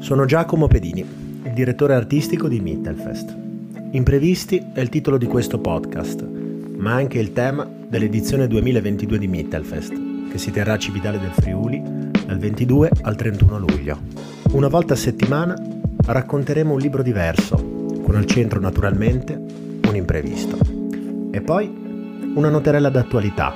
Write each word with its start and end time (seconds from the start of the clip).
Sono 0.00 0.26
Giacomo 0.26 0.68
Pedini, 0.68 1.00
il 1.44 1.52
direttore 1.52 1.94
artistico 1.94 2.46
di 2.46 2.60
Mittelfest. 2.60 3.36
Imprevisti 3.90 4.70
è 4.72 4.80
il 4.80 4.88
titolo 4.90 5.18
di 5.18 5.26
questo 5.26 5.58
podcast, 5.58 6.22
ma 6.76 6.94
anche 6.94 7.18
il 7.18 7.32
tema 7.32 7.68
dell'edizione 7.88 8.46
2022 8.46 9.18
di 9.18 9.26
Mittelfest, 9.26 10.30
che 10.30 10.38
si 10.38 10.52
terrà 10.52 10.74
a 10.74 10.78
Civitale 10.78 11.18
del 11.18 11.32
Friuli 11.32 11.82
dal 12.26 12.38
22 12.38 12.90
al 13.02 13.16
31 13.16 13.58
luglio. 13.58 13.98
Una 14.52 14.68
volta 14.68 14.94
a 14.94 14.96
settimana 14.96 15.60
racconteremo 16.06 16.72
un 16.72 16.78
libro 16.78 17.02
diverso, 17.02 17.56
con 18.02 18.14
al 18.14 18.24
centro 18.24 18.60
naturalmente 18.60 19.34
un 19.84 19.96
imprevisto. 19.96 20.58
E 21.32 21.40
poi 21.40 22.32
una 22.34 22.48
noterella 22.48 22.88
d'attualità, 22.88 23.54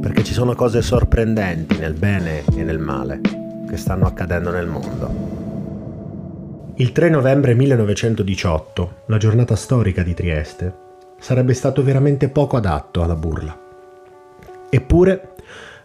perché 0.00 0.24
ci 0.24 0.32
sono 0.32 0.54
cose 0.54 0.80
sorprendenti 0.80 1.76
nel 1.78 1.94
bene 1.94 2.44
e 2.56 2.62
nel 2.64 2.78
male 2.78 3.20
che 3.68 3.76
stanno 3.76 4.06
accadendo 4.06 4.50
nel 4.50 4.66
mondo. 4.66 5.45
Il 6.78 6.92
3 6.92 7.08
novembre 7.08 7.54
1918, 7.54 8.96
la 9.06 9.16
giornata 9.16 9.56
storica 9.56 10.02
di 10.02 10.12
Trieste, 10.12 10.74
sarebbe 11.18 11.54
stato 11.54 11.82
veramente 11.82 12.28
poco 12.28 12.58
adatto 12.58 13.02
alla 13.02 13.14
burla. 13.14 13.58
Eppure, 14.68 15.32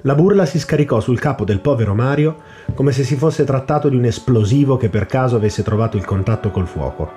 la 0.01 0.15
burla 0.15 0.45
si 0.45 0.59
scaricò 0.59 0.99
sul 0.99 1.17
capo 1.17 1.45
del 1.45 1.61
povero 1.61 1.93
Mario 1.93 2.41
come 2.73 2.91
se 2.91 3.05
si 3.05 3.15
fosse 3.15 3.45
trattato 3.45 3.87
di 3.87 3.95
un 3.95 4.03
esplosivo 4.03 4.75
che 4.75 4.89
per 4.89 5.05
caso 5.05 5.37
avesse 5.37 5.63
trovato 5.63 5.95
il 5.95 6.03
contatto 6.03 6.51
col 6.51 6.67
fuoco. 6.67 7.09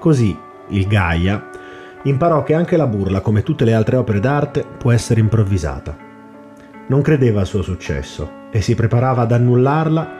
Così, 0.00 0.36
il 0.70 0.88
Gaia 0.88 1.48
imparò 2.02 2.42
che 2.42 2.54
anche 2.54 2.76
la 2.76 2.88
burla, 2.88 3.20
come 3.20 3.44
tutte 3.44 3.64
le 3.64 3.72
altre 3.72 3.98
opere 3.98 4.18
d'arte, 4.18 4.66
può 4.78 4.90
essere 4.90 5.20
improvvisata. 5.20 5.96
Non 6.88 7.02
credeva 7.02 7.38
al 7.38 7.46
suo 7.46 7.62
successo 7.62 8.48
e 8.50 8.60
si 8.60 8.74
preparava 8.74 9.22
ad 9.22 9.30
annullarla 9.30 10.19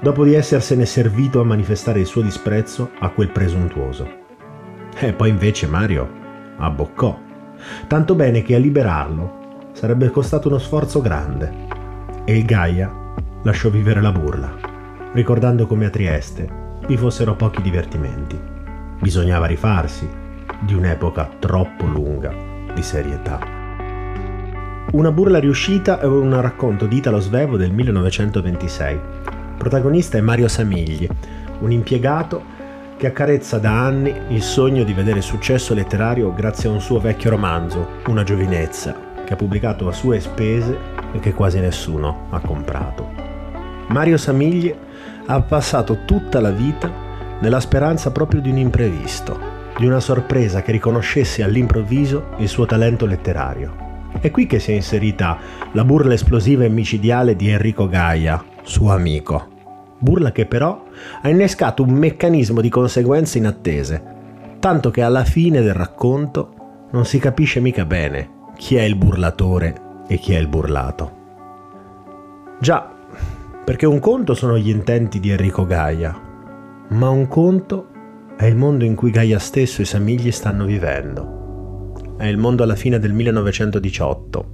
dopo 0.00 0.24
di 0.24 0.34
essersene 0.34 0.84
servito 0.84 1.40
a 1.40 1.44
manifestare 1.44 2.00
il 2.00 2.06
suo 2.06 2.22
disprezzo 2.22 2.90
a 2.98 3.08
quel 3.10 3.30
presuntuoso. 3.30 4.24
E 4.98 5.12
poi 5.12 5.30
invece 5.30 5.66
Mario 5.66 6.08
abboccò, 6.56 7.18
tanto 7.86 8.14
bene 8.14 8.42
che 8.42 8.54
a 8.54 8.58
liberarlo 8.58 9.70
sarebbe 9.72 10.10
costato 10.10 10.48
uno 10.48 10.58
sforzo 10.58 11.00
grande. 11.00 11.52
E 12.24 12.36
il 12.36 12.44
Gaia 12.44 12.92
lasciò 13.42 13.68
vivere 13.68 14.00
la 14.00 14.12
burla, 14.12 14.54
ricordando 15.12 15.66
come 15.66 15.86
a 15.86 15.90
Trieste 15.90 16.64
vi 16.86 16.96
fossero 16.96 17.34
pochi 17.34 17.62
divertimenti. 17.62 18.38
Bisognava 19.00 19.46
rifarsi 19.46 20.08
di 20.60 20.74
un'epoca 20.74 21.28
troppo 21.38 21.84
lunga 21.84 22.32
di 22.72 22.82
serietà. 22.82 23.38
Una 24.92 25.10
burla 25.10 25.38
riuscita 25.38 26.00
è 26.00 26.06
un 26.06 26.40
racconto 26.40 26.86
di 26.86 26.96
Italo 26.96 27.18
Svevo 27.18 27.56
del 27.56 27.72
1926 27.72 29.00
protagonista 29.56 30.18
è 30.18 30.20
Mario 30.20 30.48
Samigli, 30.48 31.08
un 31.60 31.72
impiegato 31.72 32.54
che 32.96 33.06
accarezza 33.06 33.58
da 33.58 33.84
anni 33.84 34.14
il 34.28 34.42
sogno 34.42 34.84
di 34.84 34.92
vedere 34.92 35.20
successo 35.20 35.74
letterario 35.74 36.32
grazie 36.32 36.68
a 36.68 36.72
un 36.72 36.80
suo 36.80 36.98
vecchio 36.98 37.30
romanzo, 37.30 37.88
Una 38.06 38.22
giovinezza, 38.22 38.94
che 39.24 39.32
ha 39.32 39.36
pubblicato 39.36 39.88
a 39.88 39.92
sue 39.92 40.20
spese 40.20 40.78
e 41.12 41.18
che 41.18 41.34
quasi 41.34 41.58
nessuno 41.58 42.28
ha 42.30 42.40
comprato. 42.40 43.10
Mario 43.88 44.16
Samigli 44.16 44.74
ha 45.26 45.40
passato 45.42 46.04
tutta 46.04 46.40
la 46.40 46.50
vita 46.50 46.90
nella 47.40 47.60
speranza 47.60 48.10
proprio 48.10 48.40
di 48.40 48.50
un 48.50 48.58
imprevisto, 48.58 49.38
di 49.78 49.86
una 49.86 50.00
sorpresa 50.00 50.62
che 50.62 50.72
riconoscesse 50.72 51.42
all'improvviso 51.42 52.28
il 52.38 52.48
suo 52.48 52.64
talento 52.64 53.04
letterario. 53.04 53.85
È 54.26 54.32
qui 54.32 54.46
che 54.46 54.58
si 54.58 54.72
è 54.72 54.74
inserita 54.74 55.38
la 55.70 55.84
burla 55.84 56.14
esplosiva 56.14 56.64
e 56.64 56.68
micidiale 56.68 57.36
di 57.36 57.48
Enrico 57.48 57.86
Gaia, 57.86 58.44
suo 58.62 58.90
amico. 58.90 59.46
Burla 60.00 60.32
che 60.32 60.46
però 60.46 60.82
ha 61.22 61.28
innescato 61.28 61.84
un 61.84 61.92
meccanismo 61.92 62.60
di 62.60 62.68
conseguenze 62.68 63.38
inattese, 63.38 64.02
tanto 64.58 64.90
che 64.90 65.02
alla 65.02 65.22
fine 65.22 65.62
del 65.62 65.74
racconto 65.74 66.88
non 66.90 67.04
si 67.04 67.20
capisce 67.20 67.60
mica 67.60 67.84
bene 67.84 68.30
chi 68.56 68.74
è 68.74 68.82
il 68.82 68.96
burlatore 68.96 70.02
e 70.08 70.18
chi 70.18 70.32
è 70.32 70.38
il 70.38 70.48
burlato. 70.48 71.12
Già, 72.58 72.92
perché 73.64 73.86
un 73.86 74.00
conto 74.00 74.34
sono 74.34 74.58
gli 74.58 74.70
intenti 74.70 75.20
di 75.20 75.30
Enrico 75.30 75.64
Gaia, 75.64 76.20
ma 76.88 77.08
un 77.10 77.28
conto 77.28 77.90
è 78.36 78.46
il 78.46 78.56
mondo 78.56 78.82
in 78.82 78.96
cui 78.96 79.12
Gaia 79.12 79.38
stesso 79.38 79.78
e 79.78 79.84
i 79.84 79.86
Samigli 79.86 80.32
stanno 80.32 80.64
vivendo. 80.64 81.45
È 82.18 82.24
il 82.24 82.38
mondo 82.38 82.62
alla 82.62 82.76
fine 82.76 82.98
del 82.98 83.12
1918, 83.12 84.50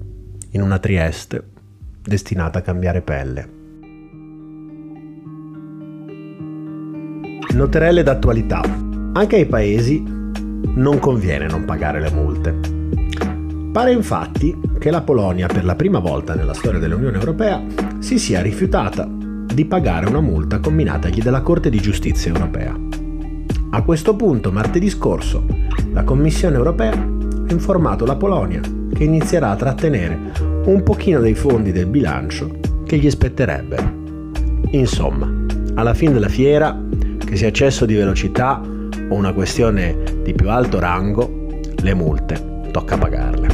in 0.51 0.63
una 0.63 0.81
Trieste 0.81 1.45
destinata 2.03 2.59
a 2.59 2.63
cambiare 2.63 3.03
pelle. 3.03 3.49
Noterelle 7.53 8.03
d'attualità. 8.03 8.63
Anche 9.13 9.37
ai 9.37 9.47
paesi 9.47 10.03
non 10.05 10.99
conviene 10.99 11.47
non 11.47 11.65
pagare 11.65 12.01
le 12.01 12.11
multe. 12.11 12.59
Pare 13.71 13.93
infatti 13.93 14.59
che 14.81 14.91
la 14.91 15.03
Polonia 15.03 15.47
per 15.47 15.65
la 15.65 15.77
prima 15.77 16.01
volta 16.01 16.35
nella 16.35 16.55
storia 16.55 16.81
dell'Unione 16.81 17.17
Europea 17.17 17.65
si 18.01 18.19
sia 18.19 18.43
rifiutata 18.43 19.09
di 19.09 19.65
pagare 19.67 20.09
una 20.09 20.21
multa 20.21 20.59
combinatagli 20.59 21.23
dalla 21.23 21.43
Corte 21.43 21.71
di 21.71 21.79
Giustizia 21.79 22.33
Europea. 22.33 22.77
A 23.71 23.83
questo 23.83 24.17
punto, 24.17 24.51
martedì 24.51 24.91
scorso, 24.91 25.47
la 25.93 26.03
Commissione 26.03 26.57
Europea 26.57 27.21
informato 27.53 28.05
la 28.05 28.17
Polonia 28.17 28.61
che 28.93 29.05
inizierà 29.05 29.51
a 29.51 29.57
trattenere 29.57 30.19
un 30.65 30.83
pochino 30.83 31.21
dei 31.21 31.35
fondi 31.35 31.73
del 31.73 31.87
bilancio 31.87 32.59
che 32.85 32.99
gli 32.99 33.09
spetterebbero. 33.09 34.01
Insomma, 34.71 35.31
alla 35.75 35.95
fine 35.95 36.13
della 36.13 36.29
fiera 36.29 36.79
che 37.19 37.37
sia 37.37 37.49
eccesso 37.49 37.87
di 37.87 37.95
velocità 37.95 38.61
o 38.61 39.15
una 39.15 39.33
questione 39.33 39.97
di 40.23 40.35
più 40.35 40.51
alto 40.51 40.79
rango, 40.79 41.47
le 41.83 41.95
multe 41.95 42.61
tocca 42.71 42.97
pagarle. 42.97 43.49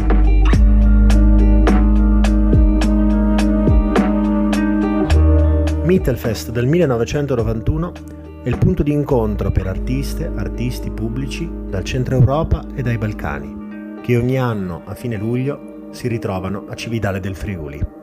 Mittelfest 5.85 6.51
del 6.51 6.67
1991 6.67 7.93
è 8.43 8.49
il 8.49 8.59
punto 8.59 8.83
di 8.83 8.93
incontro 8.93 9.51
per 9.51 9.67
artiste, 9.67 10.31
artisti 10.35 10.91
pubblici 10.91 11.51
dal 11.69 11.83
centro 11.85 12.17
Europa 12.17 12.65
e 12.75 12.83
dai 12.83 12.99
Balcani, 12.99 13.58
che 14.03 14.17
ogni 14.17 14.39
anno 14.39 14.83
a 14.85 14.95
fine 14.95 15.17
luglio 15.17 15.89
si 15.91 16.09
ritrovano 16.09 16.67
a 16.69 16.75
Cividale 16.75 17.21
del 17.21 17.35
Friuli. 17.35 17.98